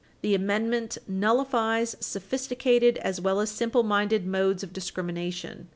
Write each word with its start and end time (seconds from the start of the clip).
36. 0.21 0.21
The 0.23 0.33
Amendment 0.33 0.97
nullifies 1.07 1.95
sophisticated 1.99 2.97
as 3.03 3.21
well 3.21 3.39
as 3.39 3.51
simple 3.51 3.83
minded 3.83 4.25
modes 4.25 4.63
of 4.63 4.73
discrimination. 4.73 5.69